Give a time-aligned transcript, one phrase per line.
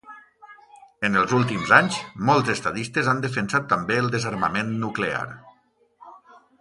[1.09, 1.99] En els últims anys,
[2.29, 5.27] molts estadistes han defensat també el desarmament nuclear.